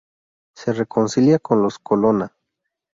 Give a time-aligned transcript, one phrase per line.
[0.55, 2.35] Se reconcilia con los Colonna.